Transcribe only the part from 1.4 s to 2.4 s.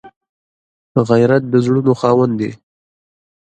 د زړونو خاوند